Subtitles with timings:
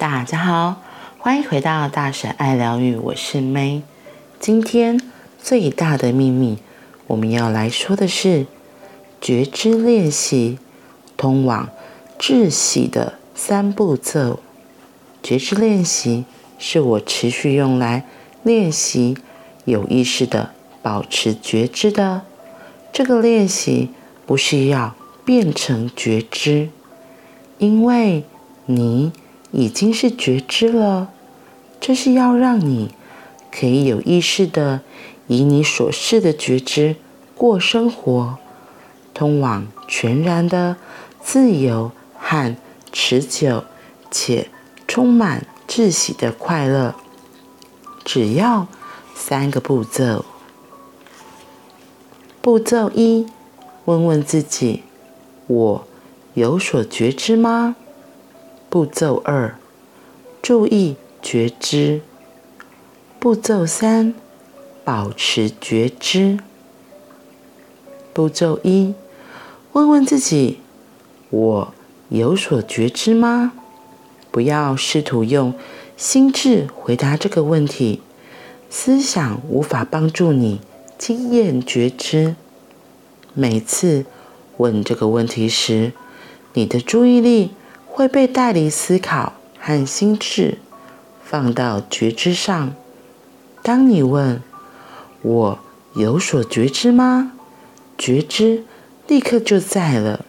[0.00, 0.80] 大家好，
[1.18, 3.82] 欢迎回到大婶爱疗愈，我是 May。
[4.38, 4.98] 今天
[5.42, 6.56] 最大的秘密，
[7.06, 8.46] 我们要来说的是
[9.20, 10.58] 觉知练习，
[11.18, 11.68] 通往
[12.18, 14.40] 窒息的三步骤。
[15.22, 16.24] 觉知练习
[16.58, 18.06] 是我持续用来
[18.42, 19.18] 练习
[19.66, 22.22] 有意识的保持觉知的。
[22.90, 23.90] 这个练习
[24.24, 24.94] 不是要
[25.26, 26.70] 变成觉知，
[27.58, 28.24] 因为
[28.64, 29.12] 你。
[29.52, 31.10] 已经是觉知了，
[31.80, 32.94] 这是要让你
[33.50, 34.80] 可以有意识的
[35.26, 36.96] 以你所示的觉知
[37.36, 38.38] 过生活，
[39.12, 40.76] 通往全然的
[41.22, 42.56] 自由和
[42.92, 43.64] 持久
[44.10, 44.48] 且
[44.86, 46.94] 充满窒息的快乐。
[48.04, 48.66] 只要
[49.14, 50.24] 三个步骤。
[52.40, 53.26] 步骤一，
[53.84, 54.82] 问问自己：
[55.46, 55.86] 我
[56.34, 57.76] 有所觉知吗？
[58.70, 59.56] 步骤二，
[60.40, 62.02] 注意觉知。
[63.18, 64.14] 步骤三，
[64.84, 66.38] 保持觉知。
[68.12, 68.94] 步骤一，
[69.72, 70.60] 问问自己：
[71.30, 71.74] 我
[72.10, 73.54] 有所觉知吗？
[74.30, 75.52] 不要试图用
[75.96, 78.00] 心智回答这个问题，
[78.70, 80.60] 思想无法帮助你
[80.96, 82.36] 经验觉知。
[83.34, 84.06] 每次
[84.58, 85.92] 问这个问题时，
[86.54, 87.50] 你的注意力。
[87.92, 90.58] 会被带离思考和心智，
[91.24, 92.72] 放到觉知上。
[93.62, 94.40] 当你问
[95.20, 95.58] “我
[95.94, 97.32] 有所觉知吗？”
[97.98, 98.64] 觉知
[99.06, 100.24] 立刻就在了。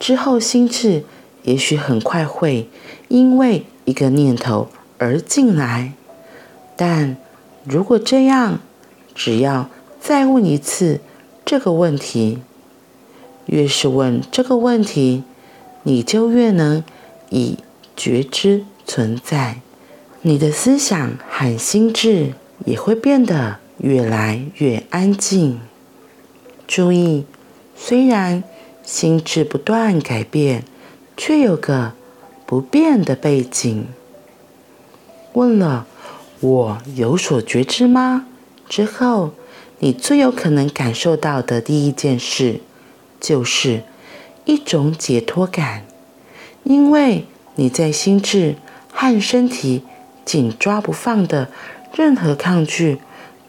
[0.00, 1.04] 之后心智
[1.44, 2.68] 也许很快会
[3.06, 4.66] 因为一个念头
[4.98, 5.92] 而进来，
[6.76, 7.16] 但
[7.62, 8.58] 如果这样，
[9.14, 9.68] 只要
[10.00, 11.00] 再问一次
[11.44, 12.38] 这个问题，
[13.46, 15.22] 越是问这个问题，
[15.84, 16.82] 你就越能。
[17.32, 17.56] 以
[17.96, 19.62] 觉知存在，
[20.20, 22.34] 你的思想和心智
[22.66, 25.58] 也会变得越来越安静。
[26.68, 27.24] 注意，
[27.74, 28.44] 虽然
[28.82, 30.64] 心智不断改变，
[31.16, 31.94] 却有个
[32.44, 33.86] 不变的背景。
[35.32, 35.86] 问了
[36.40, 38.26] “我有所觉知吗？”
[38.68, 39.32] 之后，
[39.78, 42.60] 你最有可能感受到的第一件事，
[43.18, 43.84] 就是
[44.44, 45.86] 一种解脱感。
[46.64, 47.24] 因为
[47.54, 48.56] 你在心智
[48.90, 49.84] 和身体
[50.24, 51.50] 紧抓不放的
[51.94, 52.98] 任何抗拒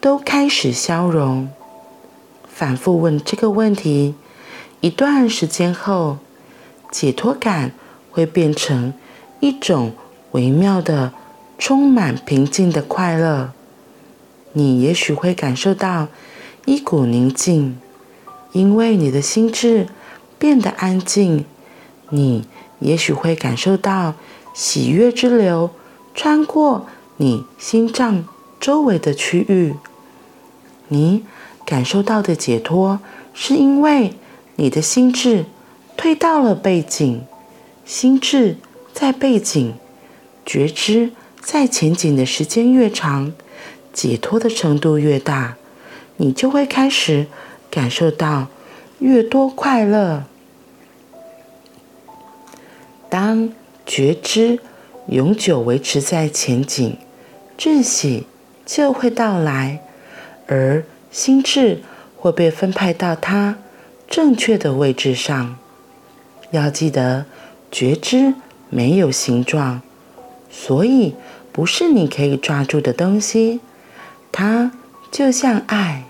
[0.00, 1.48] 都开始消融。
[2.46, 4.14] 反复问这个问题，
[4.80, 6.18] 一段时间后，
[6.90, 7.72] 解脱感
[8.10, 8.92] 会变成
[9.40, 9.92] 一种
[10.32, 11.12] 微妙的、
[11.58, 13.52] 充满平静的快乐。
[14.52, 16.08] 你也许会感受到
[16.66, 17.78] 一股宁静，
[18.52, 19.88] 因为你的心智
[20.38, 21.46] 变得安静。
[22.10, 22.44] 你。
[22.84, 24.14] 也许会感受到
[24.52, 25.70] 喜悦之流
[26.14, 26.86] 穿过
[27.16, 28.26] 你心脏
[28.60, 29.74] 周围的区域。
[30.88, 31.24] 你
[31.64, 33.00] 感受到的解脱，
[33.32, 34.14] 是因为
[34.56, 35.46] 你的心智
[35.96, 37.24] 退到了背景。
[37.86, 38.56] 心智
[38.92, 39.74] 在背景，
[40.44, 43.32] 觉知在前景的时间越长，
[43.92, 45.56] 解脱的程度越大，
[46.18, 47.26] 你就会开始
[47.70, 48.48] 感受到
[48.98, 50.24] 越多快乐。
[53.14, 53.48] 当
[53.86, 54.58] 觉知
[55.06, 56.96] 永久维持在前景，
[57.56, 58.26] 窒息
[58.66, 59.78] 就会到来，
[60.48, 61.80] 而心智
[62.16, 63.56] 会被分派到它
[64.08, 65.56] 正确的位置上。
[66.50, 67.26] 要记得，
[67.70, 68.34] 觉知
[68.68, 69.80] 没有形状，
[70.50, 71.14] 所以
[71.52, 73.60] 不是你可以抓住的东西。
[74.32, 74.72] 它
[75.12, 76.06] 就像爱，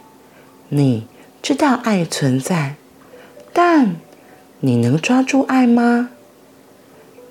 [0.70, 1.06] 你
[1.42, 2.76] 知道爱存在，
[3.52, 3.96] 但
[4.60, 6.08] 你能抓住爱吗？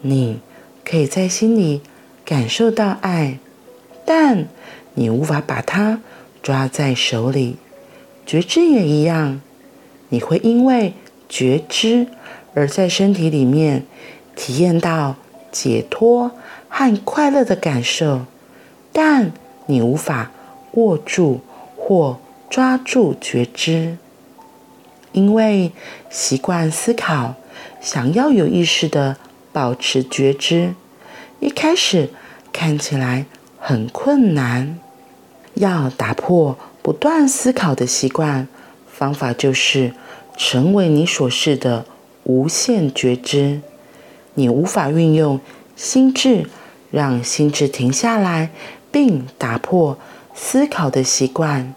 [0.06, 0.42] 你
[0.84, 1.82] 可以在心里
[2.26, 3.40] 感受到爱，
[4.06, 4.50] 但
[4.96, 6.02] 你无法把它
[6.42, 7.56] 抓在手里。
[8.26, 9.40] 觉知也一样，
[10.10, 10.94] 你会因为
[11.30, 12.08] 觉知
[12.54, 13.86] 而在身体里面
[14.36, 15.16] 体验到
[15.54, 16.32] 解脱
[16.68, 18.26] 和快乐的感受，
[18.92, 19.32] 但
[19.68, 20.32] 你无法
[20.74, 21.40] 握住
[21.78, 23.98] 或抓住觉知，
[25.14, 25.72] 因为
[26.10, 27.36] 习惯思考，
[27.80, 29.16] 想要有意识的。
[29.54, 30.74] 保持觉知，
[31.40, 32.10] 一开始
[32.52, 33.28] 看起来
[33.60, 34.78] 很困难。
[35.54, 38.48] 要打破不断思考的习惯，
[38.92, 39.94] 方法就是
[40.36, 41.86] 成为你所示的
[42.24, 43.62] 无限觉知。
[44.34, 45.40] 你无法运用
[45.76, 46.50] 心智，
[46.90, 48.50] 让心智停下来，
[48.92, 50.00] 并打破
[50.34, 51.76] 思考的习惯。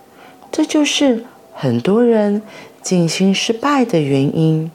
[0.51, 2.41] 这就是很多人
[2.81, 4.71] 静心失败的原因，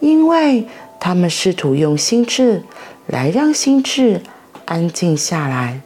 [0.00, 0.66] 因为。
[1.02, 2.62] 他们试图用心智
[3.06, 4.20] 来让心智
[4.66, 5.80] 安静下来，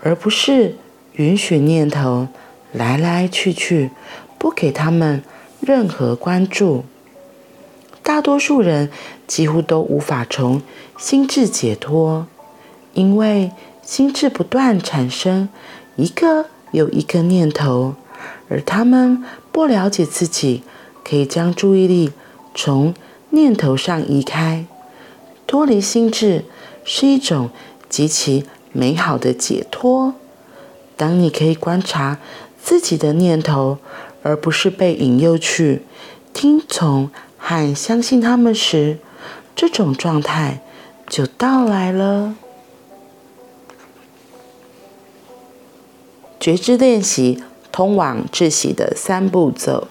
[0.00, 0.74] 而不是
[1.12, 2.26] 允许念头
[2.72, 3.92] 来来去去，
[4.38, 5.22] 不给他们
[5.60, 6.84] 任何关注。
[8.02, 8.90] 大多数人
[9.28, 10.60] 几乎都无法从
[10.98, 12.26] 心智解脱，
[12.92, 13.52] 因为
[13.84, 15.48] 心智不断产生
[15.94, 17.94] 一个又一个念头，
[18.48, 20.64] 而他们不了解自己
[21.04, 22.10] 可以将注意力
[22.52, 22.92] 从
[23.30, 24.66] 念头上移开，
[25.46, 26.44] 脱离心智
[26.84, 27.50] 是一种
[27.88, 30.14] 极其美好的解脱。
[30.96, 32.18] 当你可以观察
[32.62, 33.78] 自己的念头，
[34.22, 35.82] 而不是被引诱去
[36.32, 37.10] 听从。
[37.42, 38.98] 和相信他们时，
[39.56, 40.60] 这种状态
[41.08, 42.36] 就到来了。
[46.38, 47.42] 觉知练习
[47.72, 49.88] 通往窒息的三步骤。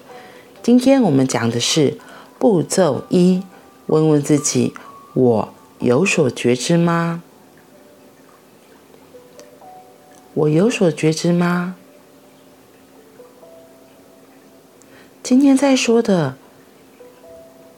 [0.62, 1.98] 今天我们讲的是
[2.40, 3.44] 步骤一：
[3.88, 4.74] 问问自己，
[5.14, 7.22] 我有所觉知吗？
[10.34, 11.76] 我有所觉知吗？
[15.22, 16.38] 今天在说的。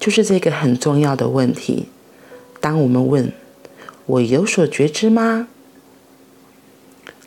[0.02, 1.88] 就是这个很重要的问题。
[2.60, 3.32] 当我们问
[4.08, 5.48] “我有所觉知吗？”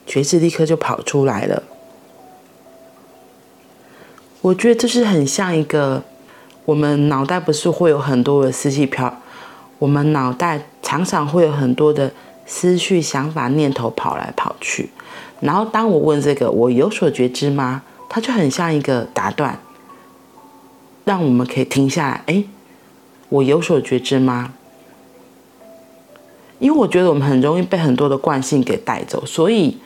[0.04, 1.62] 觉知立刻就跑出来了。
[4.40, 6.02] 我觉得这是很像一个，
[6.64, 9.14] 我们脑袋不是会有很多的思绪飘，
[9.78, 12.12] 我们脑袋常常会有很多的
[12.46, 14.90] 思绪、想法、念头跑来跑去。
[15.40, 19.58] 然后当我问这个“我有所觉知吗？”它就很像一个打断，
[21.04, 22.22] 让我们可以停下来。
[22.26, 22.44] 哎。
[23.30, 24.52] 我有所觉知吗？
[26.60, 29.76] 因为我觉得我们很容易被很多的惯性给带走，所以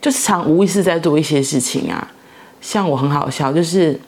[0.00, 2.10] 就是常无意识在做一些事情啊。
[2.62, 4.00] 像我很好笑，就是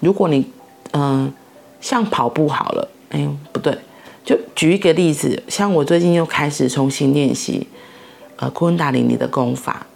[0.00, 0.44] 如果你
[0.92, 1.32] 嗯、
[1.80, 3.76] 像跑步好了，哎呦不对，
[4.24, 7.66] 就举一个例子，像我最近又开始重新练习
[8.36, 9.86] 呃昆达里尼的功法，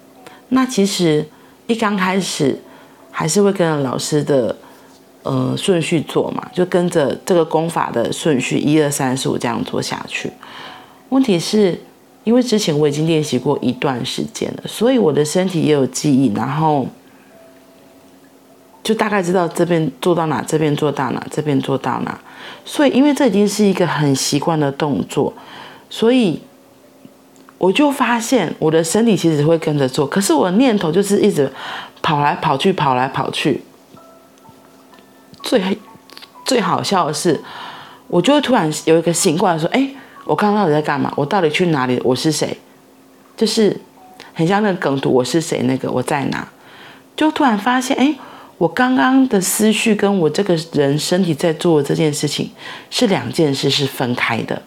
[0.51, 1.27] 那其实
[1.67, 2.61] 一刚开始
[3.11, 4.57] 还是会跟着老师的。
[5.27, 10.31] 呃，顺序做嘛，就跟着这个功法的顺序，一二三四五这样做下去。
[11.09, 11.81] 问题是，
[12.25, 16.87] 因为之前我已经练习过一段时间了，所以我的身体也有记忆，然后
[18.85, 22.17] 就大概知道这边做到哪，这边做到哪，这边做到哪。
[22.65, 25.33] 所以，因为这已经是一个很习惯的动作，
[25.91, 26.41] 所以
[27.59, 31.51] 我就发现我的身体其实会跟着做，可是我的念头就是一直
[32.03, 33.63] 跑来跑去，跑来跑去。
[35.43, 35.79] 最
[36.45, 37.41] 最好笑的是，
[38.09, 39.91] 我就会突然有一个醒过来，说：“哎，
[40.25, 41.13] 我刚刚到底在干嘛？
[41.17, 42.01] 我到底去哪里？
[42.05, 42.57] 我是谁？
[43.37, 43.79] 就是
[44.33, 45.63] 很像那个梗图，我是谁？
[45.65, 46.47] 那个我在哪？
[47.17, 48.15] 就突然发现，哎，
[48.59, 52.51] 我刚刚的思绪跟我这个人身体在做这件事情
[52.91, 54.63] 是两件事，是分开的。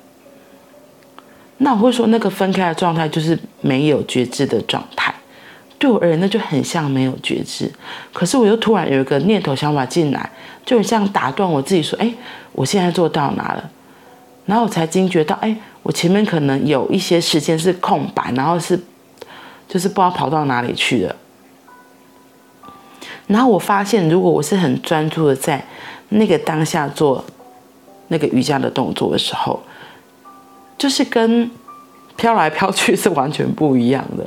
[1.59, 5.13] 那我会说，那个分开的状态就是没有觉知的状态。”
[5.79, 7.71] 对我而言，那就很像没有觉知。
[8.11, 10.29] 可是我又突然有一个念头想法进来，
[10.65, 12.11] 就很像打断我自己说：“哎，
[12.53, 13.69] 我现在做到哪了？”
[14.47, 18.75] 然后我才惊觉到：“哎，我前面可能有一些时间是空白，然后是
[19.67, 21.15] 就是不知道跑到哪里去了。”
[23.27, 25.63] 然后我发现，如果我是很专注的在
[26.09, 27.23] 那个当下做
[28.07, 29.61] 那个瑜伽的动作的时候，
[30.77, 31.51] 就是跟
[32.15, 34.25] 飘来飘去是完全不一样的。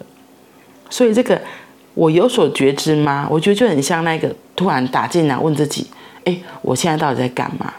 [0.90, 1.40] 所以这个
[1.94, 3.26] 我有所觉知吗？
[3.30, 5.86] 我觉得就很像那个突然打进来问自己：
[6.24, 7.72] 哎，我现在到底在干嘛？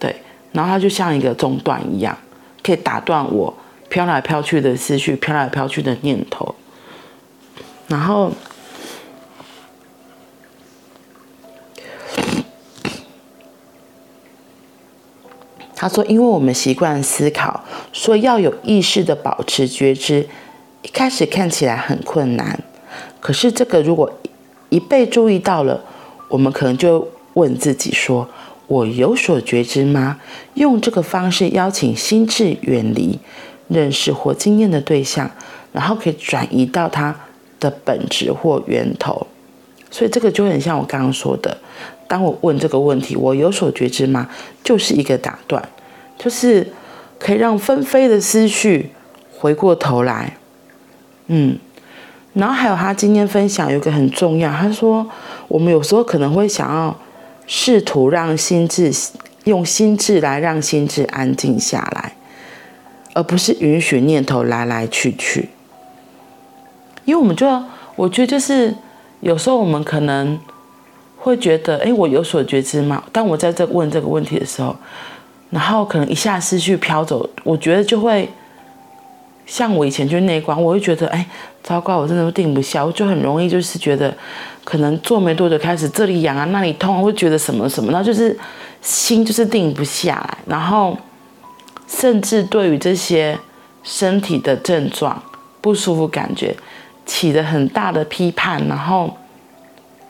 [0.00, 0.16] 对，
[0.52, 2.16] 然后它就像一个中断一样，
[2.62, 3.54] 可以打断我
[3.88, 6.54] 飘来飘去的思绪、飘来飘去的念头。
[7.86, 8.32] 然后
[15.84, 17.62] 他说：“因为我们习惯思考，
[17.92, 20.26] 所以要有意识的保持觉知。”
[20.80, 22.58] 一开始看起来很困难，
[23.20, 24.10] 可是这个如果
[24.70, 25.84] 一被注意到了，
[26.28, 28.26] 我们可能就问自己说
[28.66, 30.18] ：“我有所觉知吗？”
[30.54, 33.18] 用这个方式邀请心智远离
[33.68, 35.30] 认识或经验的对象，
[35.74, 37.14] 然后可以转移到它
[37.60, 39.26] 的本质或源头。
[39.90, 41.58] 所以这个就很像我刚刚说的，
[42.06, 44.28] 当我问这个问题：“我有所觉知吗？”
[44.62, 45.68] 就是一个打断，
[46.18, 46.72] 就是
[47.18, 48.90] 可以让纷飞的思绪
[49.38, 50.36] 回过头来。
[51.26, 51.58] 嗯，
[52.34, 55.08] 然后还有他今天分享有一个很重要，他说
[55.48, 56.96] 我们有时候可能会想要
[57.46, 58.92] 试图让心智
[59.44, 62.14] 用心智来让心智安静下来，
[63.14, 65.48] 而不是允许念头来来去去。
[67.04, 67.46] 因为我们就
[67.96, 68.74] 我觉得就是
[69.20, 70.38] 有时候我们可能
[71.24, 73.02] 会觉得，哎，我有所觉知吗？
[73.10, 74.76] 当我在这问这个问题的时候，
[75.48, 78.28] 然后可能一下思绪飘走，我觉得就会
[79.46, 81.26] 像我以前去内观，我会觉得哎，
[81.62, 84.14] 糟糕，我真的定不下，我就很容易就是觉得
[84.64, 88.38] 可能做没多久开始这里痒啊，那里痛，会觉得什么什么，然后就是
[88.82, 90.94] 心就是定不下来，然后
[91.88, 93.38] 甚至对于这些
[93.82, 95.22] 身体的症状
[95.62, 96.54] 不舒服感觉
[97.06, 99.16] 起了很大的批判，然后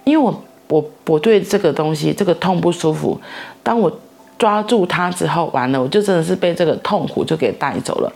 [0.02, 3.20] 因为我我我对这个东西这个痛不舒服，
[3.62, 4.00] 当我。
[4.36, 8.12] 抓住它之后，完了，我就真的是被这个痛苦就给带走了，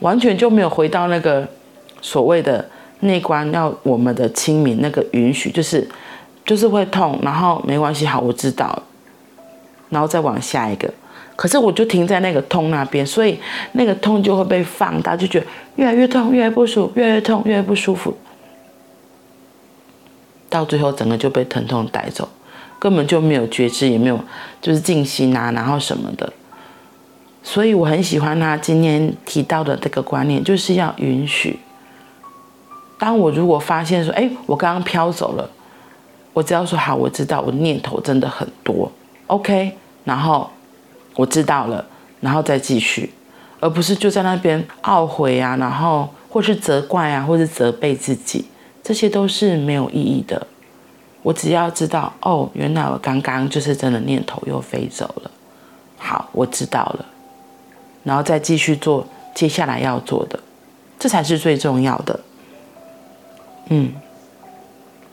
[0.00, 1.48] 完全就没有回到那个
[2.02, 2.62] 所谓的
[3.00, 5.88] 内观要我们的清明那个允许，就是
[6.44, 8.80] 就是会痛，然后没关系，好，我知道，
[9.88, 10.92] 然后再往下一个，
[11.36, 13.38] 可是我就停在那个痛那边，所以
[13.72, 18.14] 那个痛就会被放大，就觉得越来越痛，越来越不舒服，越来越痛，越来越不舒服，
[20.52, 22.28] 到最后整个就被疼痛带走。
[22.78, 24.18] 根本就没有觉知，也没有
[24.60, 26.32] 就是静心啊，然后什么的，
[27.40, 31.60] 所以我很喜欢他今天提到的这个观念，就是要允许。
[32.98, 35.48] 当我如果发现说，哎，我刚刚飘走了，
[36.32, 38.90] 我只要说好，我知道我念头真的很多
[39.28, 40.50] ，OK，然后
[41.14, 41.84] 我知道了，
[42.18, 43.12] 然后再继续，
[43.60, 48.44] 而不是就在那边懊悔啊，然后或是责怪啊，或是责备自己，
[48.92, 50.46] 这些都是没有意义的。
[51.22, 55.30] 我只要知道哦，原来我刚刚就是真的念头又飞走了。
[55.96, 57.06] 好，我知道了，
[58.04, 60.38] 然后再继续做接下来要做的，
[60.98, 62.20] 这才是最重要的。
[63.70, 63.94] 嗯，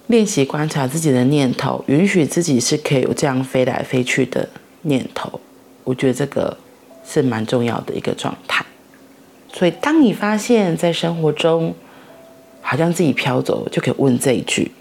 [0.08, 4.50] 练习观察自己的念头，允许自己是可以有这样飞来飞去的
[4.82, 5.40] 念头，
[5.86, 6.58] 我觉得这个
[7.06, 8.66] 是蛮重要的一个状态。
[9.54, 11.74] 所以，当你发现，在生活中
[12.70, 14.72] 好像自己飘走，就可以问这一句。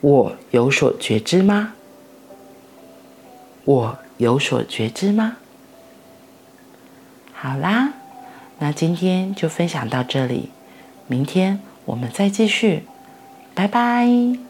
[0.00, 1.72] 我有所觉知吗？
[3.64, 5.36] 我有所觉知吗？
[7.32, 7.94] 好啦，
[8.60, 10.50] 那今天就分享到这里，
[11.08, 12.84] 明天我们再继续，
[13.52, 14.47] 拜拜。